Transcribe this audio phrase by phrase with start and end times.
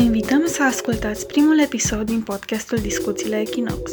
[0.00, 3.92] invităm să ascultați primul episod din podcastul Discuțiile Equinox.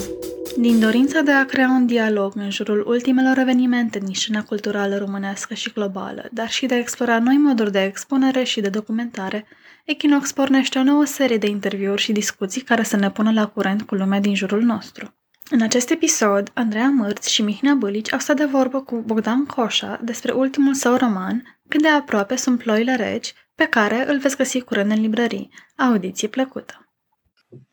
[0.58, 5.54] Din dorința de a crea un dialog în jurul ultimelor evenimente din scena culturală românească
[5.54, 9.46] și globală, dar și de a explora noi moduri de expunere și de documentare,
[9.86, 13.82] Equinox pornește o nouă serie de interviuri și discuții care să ne pună la curent
[13.82, 15.14] cu lumea din jurul nostru.
[15.50, 20.00] În acest episod, Andreea Mărț și Mihnea Bălici au stat de vorbă cu Bogdan Coșa
[20.03, 24.61] despre ultimul său roman, Cât de aproape sunt ploile reci, pe care îl veți găsi
[24.61, 25.49] curând în librării.
[25.75, 26.73] Audiție plăcută!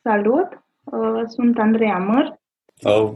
[0.02, 0.48] Salut!
[0.84, 2.40] Uh, sunt Andreea Măr.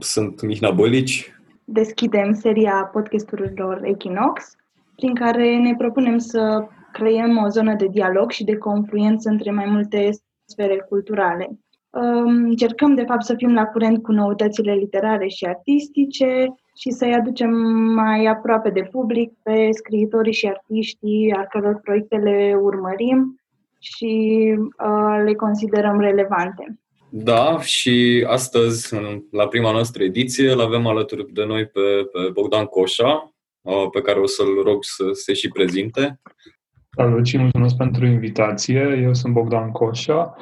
[0.00, 1.32] Sunt Mihnea Bălici.
[1.64, 4.56] Deschidem seria podcasturilor Equinox,
[4.96, 9.66] prin care ne propunem să creăm o zonă de dialog și de confluență între mai
[9.66, 10.10] multe
[10.44, 11.58] sfere culturale.
[11.90, 17.50] Încercăm, de fapt, să fim la curent cu noutățile literare și artistice și să-i aducem
[17.94, 23.40] mai aproape de public pe scriitorii și artiștii a căror proiecte le urmărim
[23.78, 26.78] și uh, le considerăm relevante.
[27.10, 28.94] Da, și astăzi,
[29.30, 31.80] la prima noastră ediție, îl avem alături de noi pe,
[32.12, 36.20] pe Bogdan Coșa, uh, pe care o să-l rog să se și prezinte.
[36.96, 39.00] Salut și mulțumesc pentru invitație.
[39.02, 40.36] Eu sunt Bogdan Coșa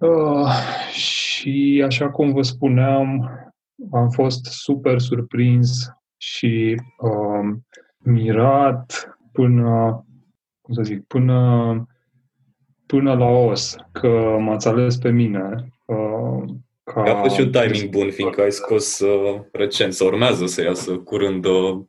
[0.00, 0.48] uh,
[0.92, 3.30] și, așa cum vă spuneam,
[3.90, 7.56] am fost super surprins și uh,
[7.98, 10.04] mirat până,
[10.60, 11.86] cum să zic, până,
[12.86, 15.72] până la os că m-ați ales pe mine.
[15.84, 16.42] Uh,
[16.82, 20.62] ca a fost și un timing bun, fiindcă ai scos uh, recent, sau urmează să
[20.62, 21.80] iasă curând uh,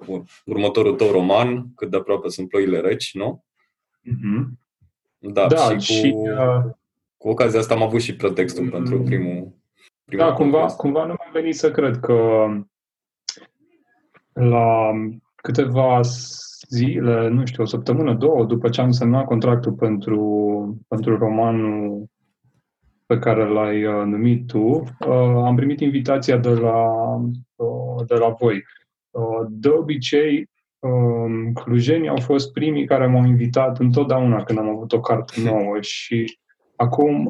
[0.45, 3.43] următorul tău roman, cât de aproape sunt ploile reci, nu?
[3.99, 4.59] Mm-hmm.
[5.17, 6.71] Da, da, și, cu, și uh,
[7.17, 8.71] cu ocazia asta am avut și pretextul mm-hmm.
[8.71, 9.61] pentru primul
[10.17, 12.47] da, cumva, cumva nu mi-a venit să cred că
[14.33, 14.91] la
[15.35, 15.99] câteva
[16.67, 22.09] zile, nu știu, o săptămână, două, după ce am semnat contractul pentru, pentru romanul
[23.05, 26.85] pe care l-ai uh, numit tu, uh, am primit invitația de la,
[27.55, 28.63] uh, de la voi.
[29.09, 34.93] Uh, de obicei, uh, clujenii au fost primii care m-au invitat întotdeauna când am avut
[34.93, 36.39] o carte nouă și
[36.75, 37.29] acum,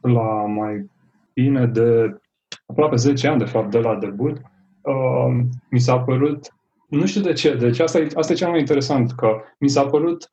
[0.00, 0.90] la mai
[1.32, 2.18] bine de
[2.66, 4.40] aproape 10 ani, de fapt, de la debut,
[4.80, 6.54] uh, mi s-a părut,
[6.88, 9.86] nu știu de ce, deci asta e, asta e cel mai interesant, că mi s-a
[9.86, 10.32] părut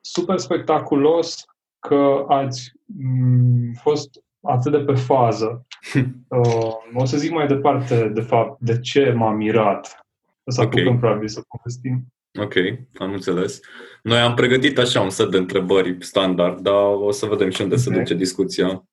[0.00, 1.44] super spectaculos
[1.78, 5.66] că ați m- fost atât de pe fază.
[6.28, 10.06] Uh, o să zic mai departe, de fapt, de ce m-a mirat.
[10.44, 10.80] O să okay.
[10.80, 12.06] apucăm probabil să povestim.
[12.40, 12.54] Ok,
[12.98, 13.60] am înțeles.
[14.02, 17.74] Noi am pregătit așa un set de întrebări standard, dar o să vedem și unde
[17.74, 17.86] okay.
[17.86, 18.84] se duce discuția.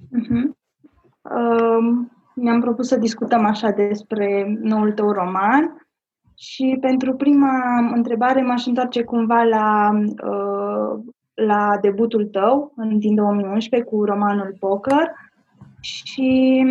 [0.00, 0.57] Uh-huh.
[1.30, 5.86] Uh, mi-am propus să discutăm așa despre noul tău roman
[6.34, 9.90] și pentru prima întrebare m-aș întoarce cumva la,
[10.30, 11.00] uh,
[11.34, 15.12] la debutul tău în din 2011 cu romanul Poker
[15.80, 16.64] și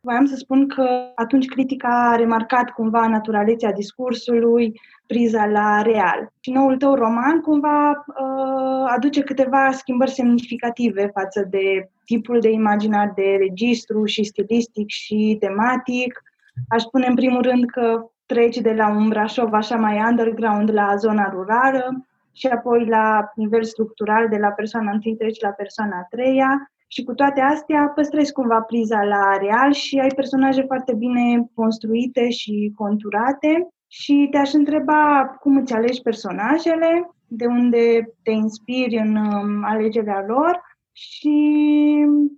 [0.00, 6.32] voiam să spun că atunci critica a remarcat cumva naturalețea discursului, priza la real.
[6.40, 13.12] Și noul tău roman cumva uh, aduce câteva schimbări semnificative față de tipul de imaginar
[13.14, 16.22] de registru și stilistic și tematic.
[16.68, 20.96] Aș spune în primul rând că treci de la un Brașov așa mai underground la
[20.96, 26.06] zona rurală și apoi la nivel structural de la persoana întâi treci la persoana a
[26.10, 31.50] treia și cu toate astea păstrezi cumva priza la real și ai personaje foarte bine
[31.54, 39.16] construite și conturate și te-aș întreba cum îți alegi personajele, de unde te inspiri în
[39.16, 40.60] um, alegerea lor
[40.92, 41.38] și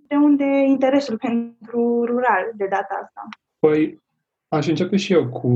[0.07, 3.21] de unde interesul pentru rural de data asta.
[3.59, 4.01] Păi,
[4.47, 5.49] aș începe și eu cu,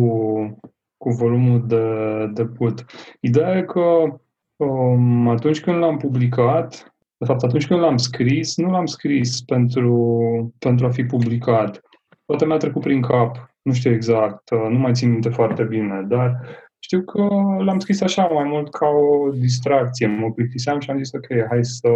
[0.98, 1.86] cu volumul de,
[2.34, 2.86] de put.
[3.20, 4.20] Ideea e că
[4.56, 10.56] um, atunci când l-am publicat, de fapt, atunci când l-am scris, nu l-am scris pentru,
[10.60, 11.82] pentru a fi publicat.
[12.26, 16.06] Poate mi-a trecut prin cap, nu știu exact, uh, nu mai țin minte foarte bine,
[16.08, 16.42] dar
[16.80, 17.22] știu că
[17.64, 20.08] l-am scris așa mai mult ca o distracție.
[20.08, 21.90] Mă plictiseam și am zis, ok, hai să,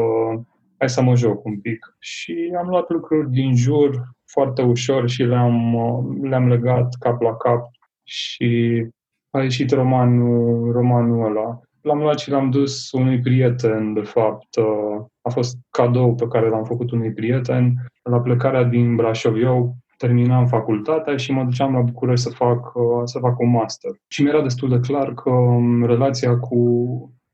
[0.78, 1.96] hai să mă joc un pic.
[2.00, 7.36] Și am luat lucruri din jur foarte ușor și le-am, uh, le-am legat cap la
[7.36, 7.70] cap
[8.04, 8.86] și
[9.30, 11.60] a ieșit romanul, romanul ăla.
[11.82, 14.56] L-am luat și l-am dus unui prieten, de fapt.
[14.56, 17.74] Uh, a fost cadou pe care l-am făcut unui prieten.
[18.04, 23.02] La plecarea din Brașov, eu terminam facultatea și mă duceam la București să fac, uh,
[23.04, 23.92] să fac un master.
[24.08, 26.58] Și mi-era destul de clar că um, relația cu,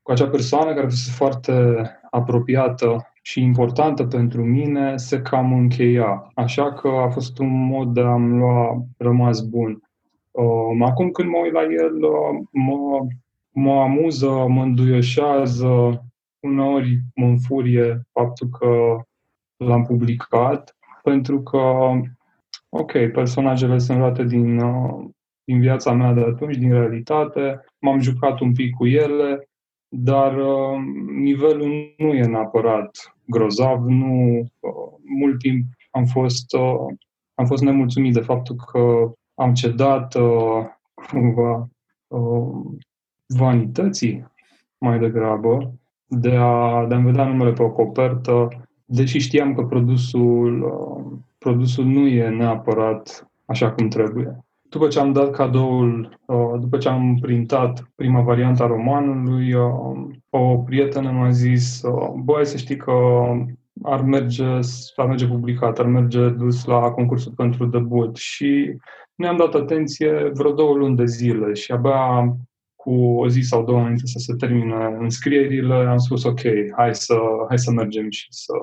[0.02, 1.52] cu acea persoană, care este foarte
[2.10, 6.32] apropiată și importantă pentru mine, se cam încheia.
[6.34, 9.82] Așa că a fost un mod de a-mi lua rămas bun.
[10.32, 13.06] Um, acum când mă uit la el, uh, mă
[13.60, 16.04] mă amuză, mă înduioșează,
[16.48, 18.98] uneori mă înfurie faptul că
[19.58, 21.92] l-am publicat, pentru că,
[22.70, 25.06] ok, personajele sunt luate din, uh,
[25.44, 29.50] din viața mea de atunci, din realitate, m-am jucat un pic cu ele,
[29.88, 36.96] dar uh, nivelul nu e neapărat grozav, nu, uh, mult timp am fost, uh,
[37.34, 40.66] am fost nemulțumit de faptul că am cedat uh,
[41.10, 41.70] cumva
[42.08, 42.78] uh,
[43.28, 44.32] vanității
[44.78, 45.74] mai degrabă
[46.08, 48.48] de a, de a vedea numele pe o copertă,
[48.86, 54.46] deși știam că produsul, uh, produsul nu e neapărat așa cum trebuie.
[54.70, 60.08] După ce am dat cadoul, uh, după ce am printat prima variantă a romanului, uh,
[60.30, 62.94] o prietenă mi-a zis, uh, băi, să știi că
[63.84, 64.46] ar merge,
[64.96, 68.78] ar merge publicat, ar merge dus la concursul pentru debut și
[69.16, 72.36] ne am dat atenție vreo două luni de zile și abia
[72.88, 76.40] cu o zi sau două înainte să se termine înscrierile, am spus ok,
[76.76, 77.18] hai să,
[77.48, 78.54] hai să mergem și să,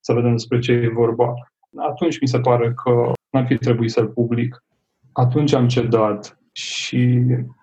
[0.00, 1.34] să vedem despre ce e vorba.
[1.76, 4.64] Atunci mi se pare că n-ar fi trebuit să-l public.
[5.12, 7.22] Atunci am cedat și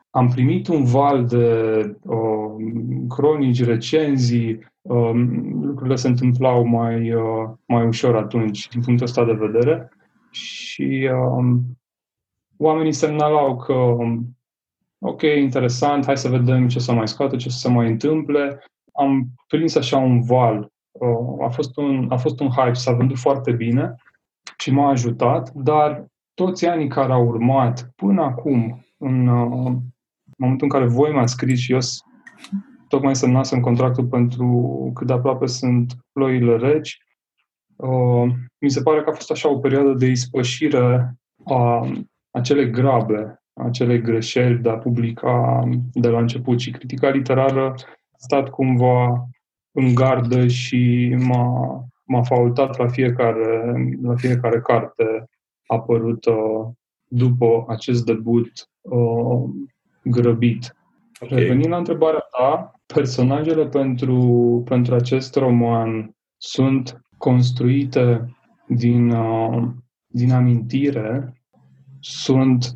[0.09, 2.55] am primit un val de uh,
[3.09, 5.11] cronici, recenzii, uh,
[5.61, 9.89] lucrurile se întâmplau mai, uh, mai ușor atunci, din punctul ăsta de vedere.
[10.29, 11.55] Și uh,
[12.57, 13.73] oamenii semnalau că,
[15.07, 18.63] ok, interesant, hai să vedem ce să mai scoate, ce să se mai întâmple.
[18.93, 20.69] Am prins așa un val.
[20.91, 23.95] Uh, a, fost un, a fost un hype, s-a vândut foarte bine
[24.57, 29.73] și m-a ajutat, dar toți anii care au urmat până acum, în, uh,
[30.37, 31.79] momentul în care voi m-ați scris și eu
[32.87, 36.97] tocmai semnasem contractul pentru cât de aproape sunt ploile reci,
[37.75, 41.15] uh, mi se pare că a fost așa o perioadă de ispășire
[41.45, 41.87] a
[42.31, 45.63] acele grabe, acele greșeli de a publica
[45.93, 47.73] de la început și critica literară
[48.11, 49.27] a stat cumva
[49.71, 55.29] în gardă și m-a, m-a faultat la fiecare, la fiecare carte
[55.67, 56.33] apărută
[57.07, 59.43] după acest debut uh,
[60.03, 60.75] grăbit.
[61.19, 61.39] Okay.
[61.39, 68.35] Revenind la întrebarea ta, personajele pentru, pentru acest roman sunt construite
[68.67, 69.63] din, uh,
[70.07, 71.33] din amintire
[71.99, 72.75] sunt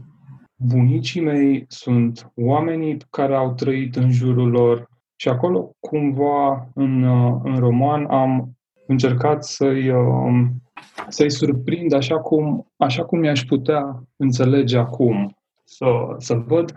[0.59, 7.03] bunicii mei, sunt oamenii care au trăit în jurul lor și acolo, cumva, în,
[7.43, 8.57] în roman am
[8.87, 10.61] încercat să-i, um,
[11.07, 15.37] să-i surprind așa cum, așa cum i-aș putea înțelege acum.
[15.63, 15.85] Să,
[16.17, 16.73] să, văd,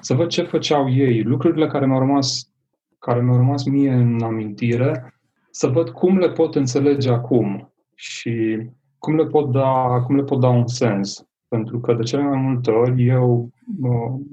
[0.00, 2.50] să văd ce făceau ei, lucrurile care mi-au rămas,
[2.98, 5.14] care mi-au rămas mie în amintire,
[5.50, 8.60] să văd cum le pot înțelege acum și
[8.98, 11.29] cum le pot da, cum le pot da un sens.
[11.50, 13.48] Pentru că de cele mai multe ori eu,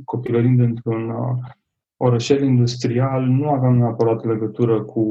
[0.06, 1.14] copilărind într-un
[1.98, 5.04] orășel industrial, nu aveam neapărat legătură cu,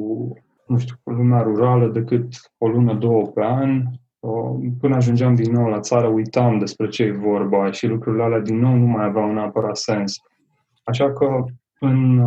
[0.67, 2.27] nu știu, cu lumea rurală decât
[2.59, 3.83] o lună, două pe an.
[4.81, 8.59] Până ajungeam din nou la țară, uitam despre ce e vorba și lucrurile alea din
[8.59, 10.23] nou nu mai aveau neapărat sens.
[10.85, 11.45] Așa că
[11.79, 12.19] în,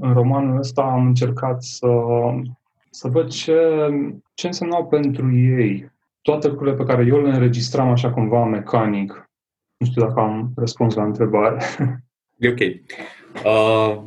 [0.00, 1.88] în romanul ăsta am încercat să,
[2.90, 3.58] să văd ce,
[4.34, 5.94] ce însemnau pentru ei
[6.26, 9.30] toate lucrurile pe care eu le înregistram așa cumva mecanic.
[9.76, 11.58] Nu știu dacă am răspuns la întrebare.
[12.38, 12.60] E ok.
[13.44, 14.02] Uh,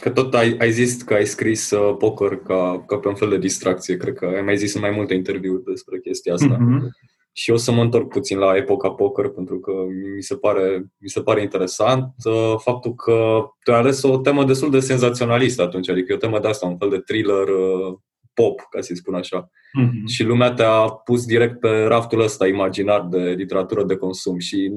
[0.00, 3.28] că tot ai, ai zis că ai scris uh, poker ca, ca pe un fel
[3.28, 3.96] de distracție.
[3.96, 6.56] Cred că ai mai zis în mai multe interviuri despre chestia asta.
[6.56, 6.88] Mm-hmm.
[7.32, 9.72] Și eu să mă întorc puțin la epoca poker pentru că
[10.16, 14.44] mi se pare, mi se pare interesant uh, faptul că tu ai ales o temă
[14.44, 17.98] destul de senzaționalistă atunci, adică e o temă de asta, un fel de thriller uh,
[18.34, 19.50] pop, ca să-i spun așa.
[19.80, 20.06] Mm-hmm.
[20.06, 24.70] Și lumea te-a pus direct pe raftul ăsta imaginar de literatură de consum și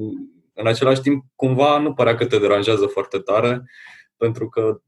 [0.53, 3.63] în același timp cumva nu părea că te deranjează foarte tare
[4.17, 4.81] pentru că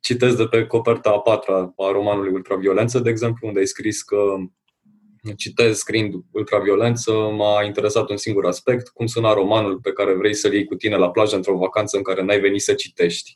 [0.00, 4.18] citesc de pe coperta a patra a romanului Ultraviolență, de exemplu, unde ai scris că
[5.36, 10.52] citez scriind ultraviolență, m-a interesat un singur aspect, cum suna romanul pe care vrei să-l
[10.52, 13.32] iei cu tine la plajă într-o vacanță în care n-ai venit să citești.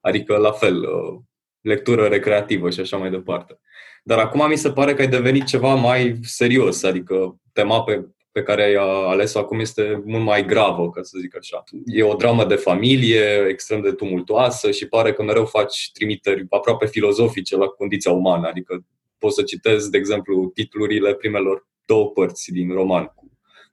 [0.00, 1.20] Adică, la fel, uh,
[1.60, 3.60] lectură recreativă și așa mai departe.
[4.02, 8.42] Dar acum mi se pare că ai devenit ceva mai serios, adică tema pe, pe
[8.42, 8.74] care ai
[9.08, 11.64] ales-o acum este mult mai gravă, ca să zic așa.
[11.84, 16.86] E o dramă de familie extrem de tumultoasă și pare că mereu faci trimiteri aproape
[16.86, 18.84] filozofice la condiția umană, adică
[19.18, 23.14] poți să citezi, de exemplu, titlurile primelor două părți din roman.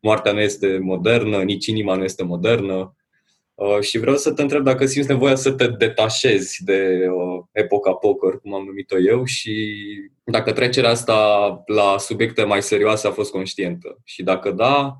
[0.01, 2.95] Moartea nu este modernă, nici inima nu este modernă,
[3.60, 7.94] Uh, și vreau să te întreb dacă simți nevoia să te detașezi de uh, epoca
[7.94, 9.75] poker, cum am numit-o eu, și
[10.24, 11.16] dacă trecerea asta
[11.66, 13.98] la subiecte mai serioase a fost conștientă.
[14.04, 14.98] Și dacă da,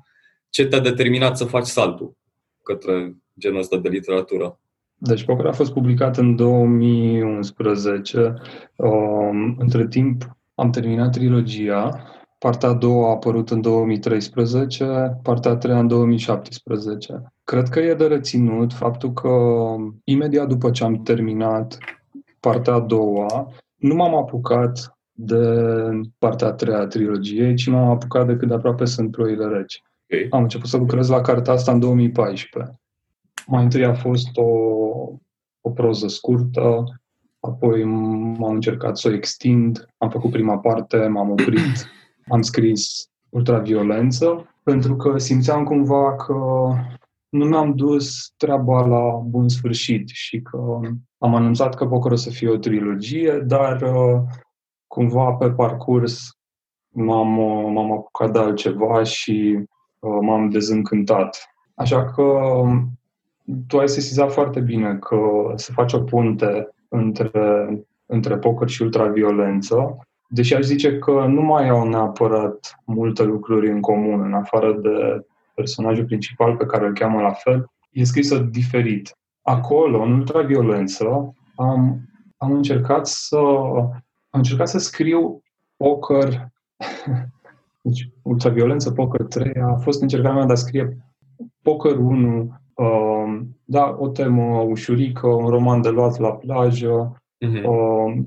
[0.50, 2.16] ce te-a determinat să faci saltul
[2.62, 4.60] către genul ăsta de literatură?
[4.94, 8.34] Deci Poker a fost publicat în 2011.
[8.76, 12.04] Um, între timp am terminat trilogia.
[12.38, 17.32] Partea a doua a apărut în 2013, partea a treia în 2017.
[17.50, 19.28] Cred că e de reținut faptul că
[20.04, 21.78] imediat după ce am terminat
[22.40, 25.36] partea a doua, nu m-am apucat de
[26.18, 29.82] partea a treia a trilogiei, ci m-am apucat de cât de aproape sunt ploile reci.
[30.04, 30.26] Okay.
[30.30, 32.80] Am început să lucrez la cartea asta în 2014.
[33.46, 34.48] Mai întâi a fost o,
[35.60, 36.84] o proză scurtă,
[37.40, 41.90] apoi m-am încercat să o extind, am făcut prima parte, m-am oprit,
[42.28, 46.34] am scris ultraviolență, pentru că simțeam cumva că
[47.30, 50.80] nu mi-am dus treaba la bun sfârșit și că
[51.18, 54.20] am anunțat că Poker o să fie o trilogie, dar uh,
[54.86, 56.38] cumva pe parcurs
[56.88, 59.58] m-am, uh, m-am apucat de altceva și
[59.98, 61.48] uh, m-am dezîncântat.
[61.74, 62.98] Așa că um,
[63.66, 65.18] tu ai sesizat foarte bine că
[65.54, 67.68] se face o punte între,
[68.06, 69.96] între poker și ultraviolență,
[70.28, 75.26] deși aș zice că nu mai au neapărat multe lucruri în comun, în afară de
[75.60, 79.16] personajul principal pe care îl cheamă la fel, e scrisă diferit.
[79.42, 82.00] Acolo, în ultraviolență, am,
[82.36, 83.38] am încercat să
[84.30, 85.42] am încercat să scriu
[85.76, 86.48] poker
[87.82, 90.96] deci, ultraviolență, poker 3 a fost încercarea mea de a scrie
[91.62, 97.64] poker 1 uh, da, o temă ușurică, un roman de luat la plajă, uh-huh.
[97.64, 98.22] uh,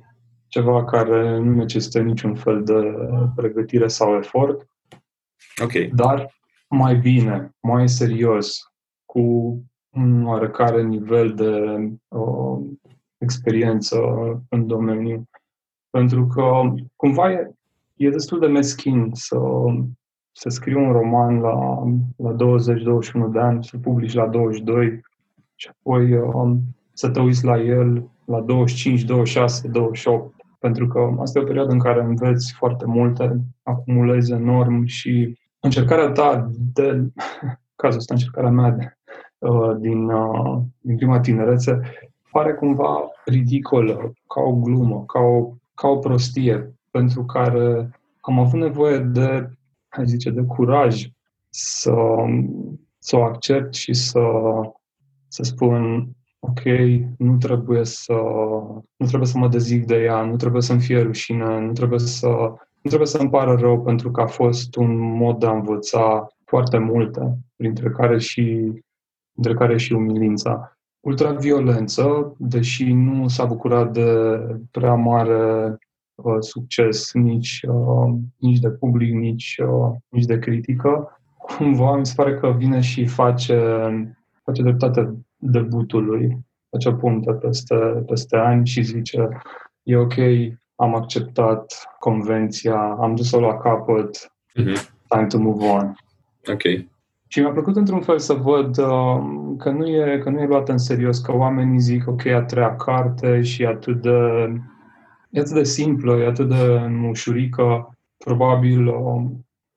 [0.47, 2.73] ceva care nu necesită niciun fel de
[3.35, 4.67] pregătire sau efort.
[5.63, 5.73] Ok.
[5.95, 6.33] Dar
[6.73, 8.71] mai bine, mai serios,
[9.05, 9.19] cu
[9.89, 11.77] un oarecare nivel de
[12.07, 12.65] uh,
[13.17, 13.97] experiență
[14.49, 15.29] în domeniu.
[15.89, 16.61] Pentru că
[16.95, 17.53] cumva e,
[17.95, 19.37] e destul de meschin să,
[20.31, 21.83] să scrii un roman la,
[22.15, 25.01] la 20-21 de ani, să publici la 22
[25.55, 26.57] și apoi uh,
[26.93, 30.35] să te uiți la el la 25, 26, 28.
[30.59, 36.11] Pentru că asta e o perioadă în care înveți foarte multe, acumulezi enorm și încercarea
[36.11, 37.11] ta de,
[37.81, 38.97] cazul ăsta, încercarea mea de,
[39.37, 41.79] uh, din, uh, din prima tinerețe,
[42.31, 47.89] pare cumva ridicolă, ca o glumă, ca o, ca o prostie, pentru care
[48.19, 49.49] am avut nevoie de,
[49.87, 51.07] hai zice, de curaj
[51.49, 51.93] să,
[52.97, 54.21] să o accept și să,
[55.27, 56.07] să spun,
[56.39, 56.61] ok,
[57.17, 58.13] nu trebuie să,
[58.95, 62.53] nu trebuie să mă dezic de ea, nu trebuie să-mi fie rușine, nu trebuie să
[62.83, 66.77] nu trebuie să-mi pară rău pentru că a fost un mod de a învăța foarte
[66.77, 68.71] multe, printre care și,
[69.31, 70.77] printre care și umilința.
[70.99, 74.39] Ultraviolență, deși nu s-a bucurat de
[74.71, 75.77] prea mare
[76.15, 82.13] uh, succes nici, uh, nici de public, nici, uh, nici de critică, cumva mi se
[82.15, 83.57] pare că vine și face,
[84.43, 86.37] face dreptate debutului,
[86.69, 87.75] face o punte peste,
[88.05, 89.29] peste ani și zice
[89.83, 90.15] e ok
[90.83, 95.07] am acceptat convenția, am dus-o la capăt, mm-hmm.
[95.07, 95.95] time to move on.
[96.51, 96.61] Ok.
[97.27, 99.17] Și mi-a plăcut într-un fel să văd uh,
[99.57, 102.75] că, nu e, că nu e luat în serios, că oamenii zic, ok, a treia
[102.75, 104.19] carte și e atât de,
[105.29, 109.23] e atât de simplă, e atât de ușurică, probabil uh,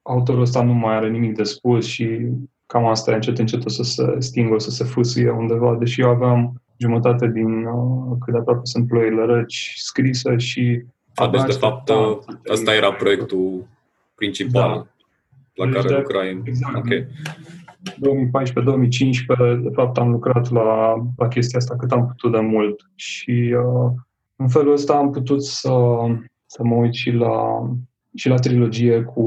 [0.03, 2.29] autorul ăsta nu mai are nimic de spus și
[2.67, 6.01] cam asta e încet încet o să se stingă, o să se fâsâie undeva, deși
[6.01, 10.85] eu aveam jumătate din uh, cât de aproape sunt ploile reci scrisă și...
[11.17, 12.19] A, deci, de fapt, uh,
[12.51, 13.67] ăsta era proiectul
[14.15, 14.89] principal
[15.55, 15.65] da.
[15.65, 16.43] la deci care de, lucrai.
[16.45, 16.77] Exact.
[16.77, 17.07] Okay.
[17.91, 23.55] 2014-2015, de fapt, am lucrat la, la chestia asta cât am putut de mult și
[23.57, 23.93] uh,
[24.37, 25.75] în felul ăsta am putut să,
[26.47, 27.69] să mă uit și la,
[28.15, 29.25] și la trilogie cu,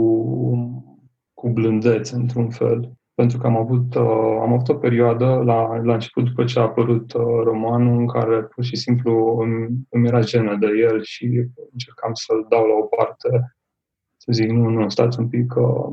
[1.33, 5.93] cu blândețe, într-un fel pentru că am avut, uh, am avut o perioadă la, la
[5.93, 10.21] început, după ce a apărut uh, romanul, în care pur și simplu îmi, îmi era
[10.21, 11.25] jenă de el și
[11.71, 13.55] încercam să-l dau la o parte,
[14.17, 15.89] să zic, nu, nu, stați un pic, că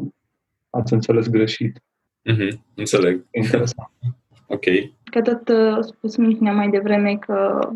[0.70, 1.82] ați înțeles greșit.
[2.30, 3.26] Mm-hmm, înțeleg.
[3.30, 3.90] Interesant.
[4.46, 4.64] ok.
[5.10, 7.68] Că tot uh, spus Mihnea mai devreme că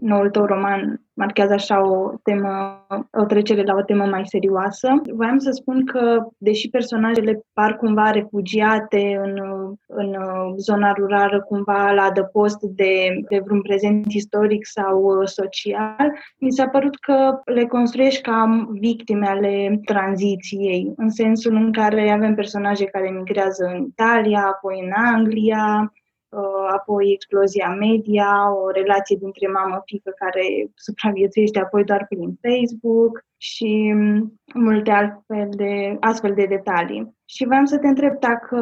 [0.00, 4.88] noul tău roman marchează așa o temă, o trecere la o temă mai serioasă.
[5.14, 9.40] Voiam să spun că, deși personajele par cumva refugiate în,
[9.86, 10.16] în
[10.56, 16.96] zona rurală, cumva la adăpost de, de vreun prezent istoric sau social, mi s-a părut
[16.96, 23.64] că le construiești ca victime ale tranziției, în sensul în care avem personaje care migrează
[23.74, 25.99] în Italia, apoi în Anglia, uh,
[26.76, 28.30] apoi explozia media,
[28.64, 35.96] o relație dintre mamă-fică care supraviețuiește apoi doar prin Facebook și um, multe altfel de,
[36.00, 37.14] astfel de detalii.
[37.24, 38.58] Și vreau să te întreb dacă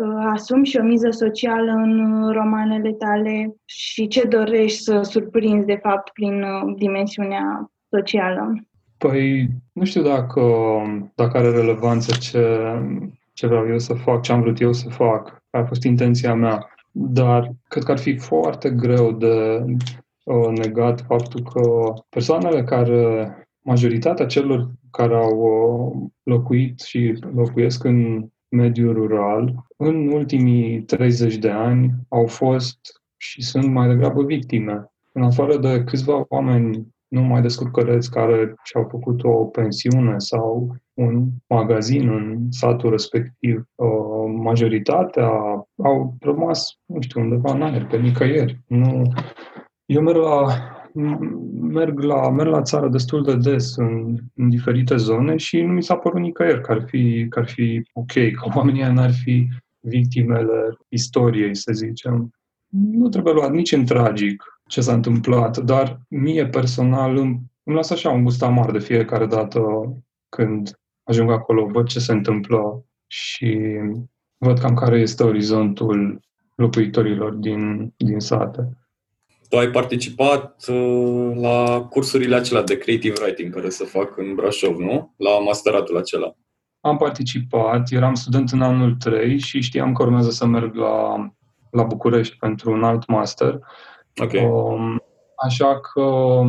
[0.00, 5.78] uh, asumi și o miză socială în romanele tale și ce dorești să surprinzi, de
[5.82, 8.52] fapt, prin uh, dimensiunea socială.
[8.98, 10.42] Păi, nu știu dacă,
[11.14, 12.38] dacă are relevanță ce,
[13.34, 16.74] ce vreau eu să fac, ce am vrut eu să fac, a fost intenția mea,
[16.90, 19.64] dar cred că ar fi foarte greu de
[20.24, 28.28] uh, negat faptul că persoanele care, majoritatea celor care au uh, locuit și locuiesc în
[28.48, 32.78] mediul rural, în ultimii 30 de ani au fost
[33.16, 34.92] și sunt mai degrabă victime.
[35.12, 42.08] În afară de câțiva oameni numai descurcăreți care și-au făcut o pensiune sau un magazin
[42.08, 43.64] în satul respectiv.
[43.74, 45.28] Uh, majoritatea
[45.76, 48.60] au rămas, nu știu, undeva în aer, pe nicăieri.
[48.66, 49.02] Nu...
[49.86, 50.46] Eu merg la,
[51.60, 55.82] merg la, merg la țară destul de des în, în diferite zone și nu mi
[55.82, 59.48] s-a părut nicăieri că ar fi, că ar fi ok, că oamenii n-ar fi
[59.80, 62.30] victimele istoriei, să zicem.
[62.68, 67.92] Nu trebuie luat nici în tragic ce s-a întâmplat, dar mie personal îmi, îmi lasă
[67.92, 69.60] așa un gust amar de fiecare dată
[70.28, 73.78] când ajung acolo, văd ce se întâmplă și
[74.36, 76.20] văd cam care este orizontul
[76.54, 78.78] locuitorilor din, din sate.
[79.48, 84.76] Tu ai participat uh, la cursurile acelea de creative writing care se fac în Brașov,
[84.76, 85.14] nu?
[85.16, 86.34] La masteratul acela.
[86.80, 91.28] Am participat, eram student în anul 3 și știam că urmează să merg la,
[91.70, 93.60] la București pentru un alt master
[94.22, 94.44] Okay.
[94.44, 95.02] Um,
[95.44, 96.40] așa că,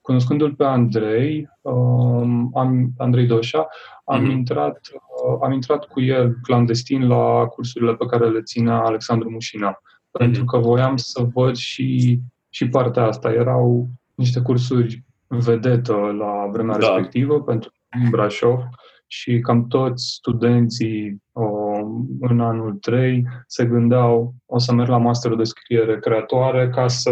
[0.00, 3.68] cunoscându-l pe Andrei, um, am, Andrei Doșa,
[4.04, 4.30] am, mm-hmm.
[4.30, 9.72] intrat, uh, am intrat cu el clandestin la cursurile pe care le ținea Alexandru Mușina.
[9.72, 10.10] Mm-hmm.
[10.10, 13.32] Pentru că voiam să văd și, și partea asta.
[13.32, 16.86] Erau niște cursuri vedetă la vremea da.
[16.86, 17.70] respectivă pentru
[18.10, 18.60] Brașov
[19.06, 21.22] și cam toți studenții
[21.82, 26.88] o, în anul 3 se gândeau o să merg la masterul de scriere creatoare ca
[26.88, 27.10] să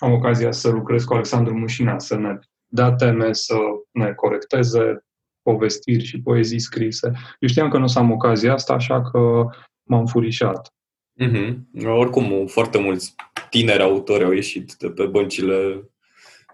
[0.00, 3.56] am ocazia să lucrez cu Alexandru Mușina, să ne dea teme, să
[3.90, 5.04] ne corecteze
[5.42, 7.12] povestiri și poezii scrise.
[7.38, 9.46] Eu știam că nu o să am ocazia asta, așa că
[9.82, 10.74] m-am furișat.
[11.22, 11.54] Mm-hmm.
[11.84, 13.14] Oricum, foarte mulți
[13.50, 15.90] tineri autori au ieșit de pe băncile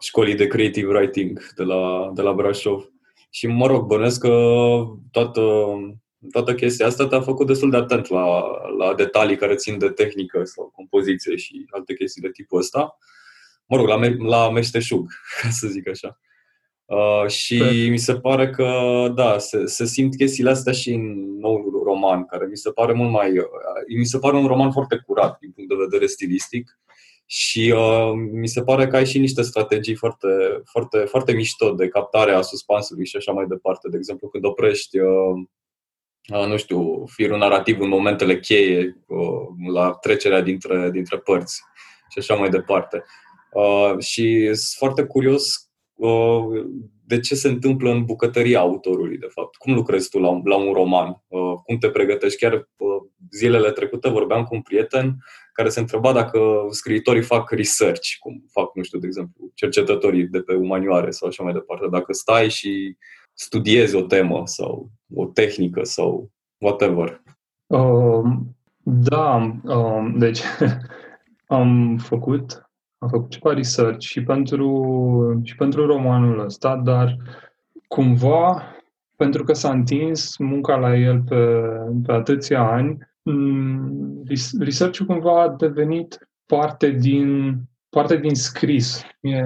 [0.01, 2.91] școlii de creative writing de la, de la Brașov.
[3.31, 4.33] Și, mă rog, bănesc că
[5.11, 5.43] toată,
[6.31, 8.43] toată chestia asta te-a făcut destul de atent la,
[8.79, 12.99] la detalii care țin de tehnică sau compoziție și alte chestii de tipul ăsta.
[13.67, 15.07] Mă rog, la, la meșteșug,
[15.43, 16.21] ca să zic așa.
[16.85, 17.89] Uh, și Pe...
[17.91, 18.71] mi se pare că,
[19.15, 23.11] da, se, se simt chestiile astea și în noul roman, care mi se pare mult
[23.11, 23.39] mai...
[23.39, 23.47] Uh,
[23.99, 26.79] mi se pare un roman foarte curat din punct de vedere stilistic
[27.27, 30.29] și uh, mi se pare că ai și niște strategii foarte,
[30.65, 33.89] foarte, foarte mișto de captare a suspansului și așa mai departe.
[33.89, 35.47] De exemplu, când oprești, uh, uh,
[36.27, 41.63] nu știu, firul narrativ în momentele cheie, uh, la trecerea dintre, dintre părți
[42.11, 43.05] și așa mai departe.
[43.53, 46.65] Uh, și sunt foarte curios uh,
[47.07, 49.57] de ce se întâmplă în bucătăria autorului, de fapt.
[49.57, 51.23] Cum lucrezi tu la, la un roman?
[51.27, 52.39] Uh, cum te pregătești?
[52.39, 52.89] Chiar uh,
[53.31, 55.17] zilele trecute vorbeam cu un prieten
[55.53, 60.41] care se întreba dacă scriitorii fac research, cum fac, nu știu, de exemplu, cercetătorii de
[60.41, 61.87] pe umanioare sau așa mai departe.
[61.91, 62.97] Dacă stai și
[63.39, 67.23] studiezi o temă sau o tehnică sau whatever.
[67.67, 70.41] Um, da, um, deci
[71.47, 72.67] am făcut
[72.99, 77.17] am făcut ceva research și pentru, și pentru romanul ăsta, dar
[77.89, 78.63] cumva,
[79.17, 81.63] pentru că s-a întins munca la el pe,
[82.07, 84.23] pe atâția ani, mm,
[84.59, 87.55] research-ul cumva a devenit parte din,
[87.89, 89.03] parte din scris.
[89.21, 89.37] E,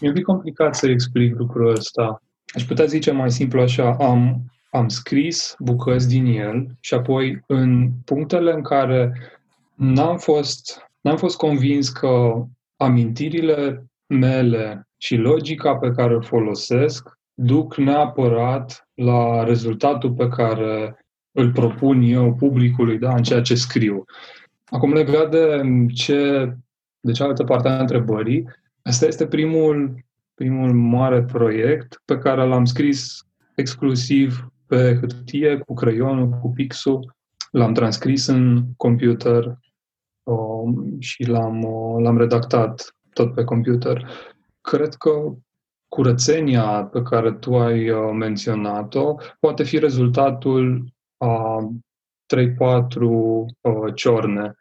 [0.00, 2.22] e un pic complicat să explic lucrul ăsta.
[2.52, 7.90] Aș putea zice mai simplu așa, am, am scris bucăți din el și apoi în
[8.04, 9.12] punctele în care
[9.74, 12.44] n-am fost n-am fost convins că
[12.76, 21.52] amintirile mele și logica pe care o folosesc duc neapărat la rezultatul pe care îl
[21.52, 24.04] propun eu publicului da, în ceea ce scriu.
[24.64, 25.62] Acum, legat de
[25.94, 26.52] ce,
[27.00, 28.48] de cealaltă parte a întrebării,
[28.82, 30.04] asta este primul,
[30.40, 37.16] primul mare proiect pe care l-am scris exclusiv pe hârtie, cu creionul, cu pixul.
[37.50, 39.58] L-am transcris în computer,
[40.22, 44.10] Um, și l-am, uh, l-am redactat tot pe computer.
[44.60, 45.10] Cred că
[45.88, 51.58] curățenia pe care tu ai uh, menționat-o poate fi rezultatul a
[52.26, 52.40] 3-4
[53.00, 54.54] uh, ciorne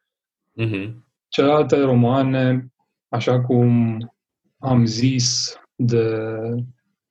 [0.62, 0.94] Uh-huh.
[1.28, 2.72] Celelalte romane,
[3.08, 3.98] așa cum
[4.58, 6.06] am zis de,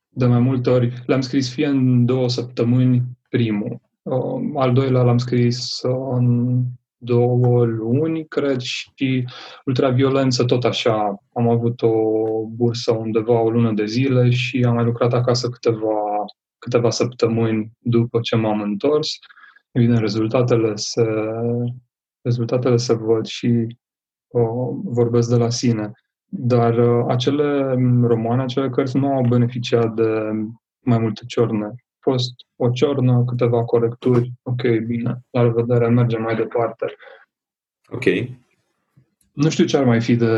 [0.09, 5.19] de mai multe ori, le-am scris fie în două săptămâni primul, uh, al doilea l-am
[5.19, 6.63] scris în
[6.97, 9.25] două luni, cred, și
[9.65, 11.23] ultraviolență tot așa.
[11.33, 11.93] Am avut o
[12.47, 16.25] bursă undeva o lună de zile și am mai lucrat acasă câteva,
[16.59, 19.09] câteva săptămâni după ce m-am întors.
[19.73, 21.05] Evident, rezultatele se,
[22.21, 23.47] rezultatele se văd și
[24.27, 25.93] uh, vorbesc de la sine.
[26.29, 30.31] Dar uh, acele romane, acele cărți nu au beneficiat de
[30.81, 31.65] mai multe ciorne.
[31.65, 36.87] A fost o ciornă, câteva corecturi, ok, bine, la revedere, mergem mai departe.
[37.91, 38.05] Ok.
[39.33, 40.35] Nu știu ce ar mai fi de,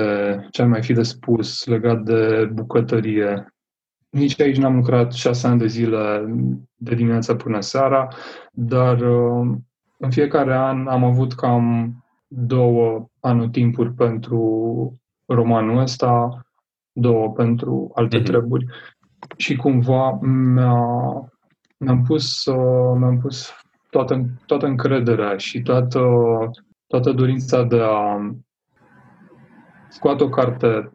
[0.51, 3.55] ce ar mai fi de spus legat de bucătărie.
[4.09, 6.25] Nici aici n-am lucrat șase ani de zile
[6.75, 8.09] de dimineața până seara,
[8.53, 9.57] dar uh,
[9.97, 11.95] în fiecare an am avut cam
[12.29, 15.00] două anotimpuri pentru
[15.35, 16.41] romanul ăsta,
[16.93, 18.25] două pentru alte mm-hmm.
[18.25, 18.67] treburi.
[19.37, 20.75] Și cumva mi-a,
[21.77, 23.53] mi-am pus, uh, mi-am pus
[23.91, 26.01] toată, toată încrederea și toată,
[26.87, 28.31] toată dorința de a
[29.89, 30.93] scoate o carte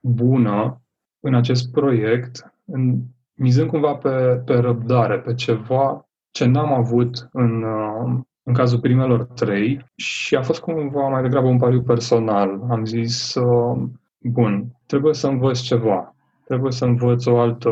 [0.00, 0.82] bună
[1.20, 3.00] în acest proiect, în,
[3.34, 9.24] mizând cumva pe, pe răbdare, pe ceva ce n-am avut în, uh, în cazul primelor
[9.24, 12.60] trei și a fost cumva mai degrabă un pariu personal.
[12.70, 13.82] Am zis, uh,
[14.18, 17.70] bun, trebuie să învăț ceva, trebuie să învăț o altă,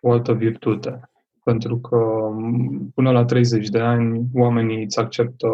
[0.00, 1.00] o altă virtute.
[1.44, 5.48] Pentru că um, până la 30 de ani oamenii îți acceptă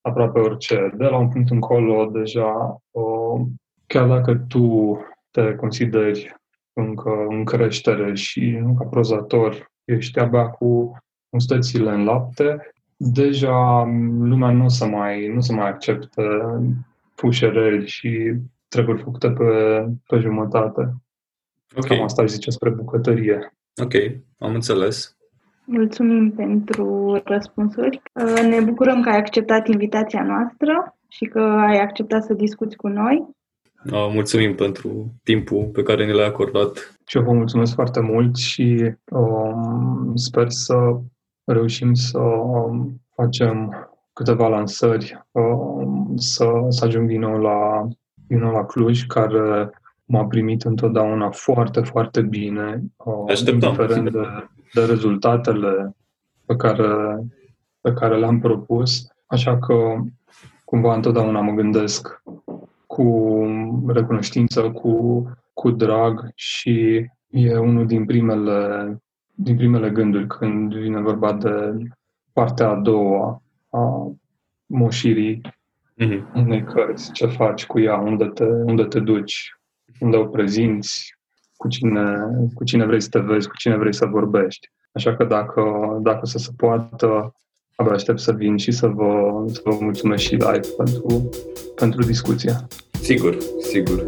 [0.00, 0.92] aproape orice.
[0.96, 3.46] De la un punct încolo, deja, uh,
[3.86, 4.98] chiar dacă tu
[5.30, 6.36] te consideri
[6.72, 10.96] încă în creștere și nu ca prozator, ești abia cu
[11.28, 13.84] mustățile în lapte, deja
[14.20, 16.22] lumea nu o să mai, nu să mai accepte
[17.14, 18.32] pușereli și
[18.68, 19.44] treburi făcute pe,
[20.06, 20.94] pe jumătate.
[21.76, 21.96] Okay.
[21.96, 23.52] Cam asta aș zice spre bucătărie.
[23.82, 23.92] Ok,
[24.38, 25.16] am înțeles.
[25.64, 28.02] Mulțumim pentru răspunsuri.
[28.48, 33.34] Ne bucurăm că ai acceptat invitația noastră și că ai acceptat să discuți cu noi.
[33.90, 36.94] Mulțumim pentru timpul pe care ne l-ai acordat.
[37.06, 40.74] Și eu vă mulțumesc foarte mult și um, sper să
[41.52, 43.74] reușim să um, facem
[44.12, 47.88] câteva lansări, um, să, să ajung din nou la,
[48.26, 49.70] din nou la Cluj, care
[50.04, 53.68] m-a primit întotdeauna foarte, foarte bine, um, Așteptăm.
[53.68, 55.96] indiferent de, de rezultatele
[56.46, 56.86] pe care,
[57.80, 59.06] pe care le-am propus.
[59.26, 59.96] Așa că
[60.64, 62.22] cumva întotdeauna mă gândesc
[62.86, 63.38] cu
[63.86, 69.00] recunoștință, cu, cu drag și e unul din primele
[69.36, 71.78] din primele gânduri când vine vorba de
[72.32, 74.12] partea a doua a
[74.66, 75.40] moșirii
[76.02, 76.32] mm-hmm.
[76.34, 77.12] unei cărți.
[77.12, 77.96] Ce faci cu ea?
[77.96, 79.56] Unde te, unde te duci?
[80.00, 81.14] Unde o prezinți?
[81.56, 82.16] Cu cine,
[82.54, 83.48] cu cine vrei să te vezi?
[83.48, 84.68] Cu cine vrei să vorbești?
[84.92, 85.62] Așa că dacă,
[86.02, 87.34] dacă să se poată,
[87.74, 91.28] abia aștept să vin și să vă, să vă mulțumesc și live pentru,
[91.74, 92.66] pentru discuția.
[93.00, 94.06] Sigur, sigur.